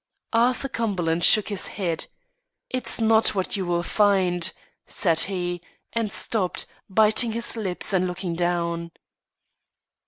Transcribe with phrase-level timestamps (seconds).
[0.33, 2.07] Arthur Cumberland shook his head.
[2.71, 4.51] "It's not what you will find"
[4.87, 5.61] said he,
[5.93, 8.93] and stopped, biting his lips and looking down.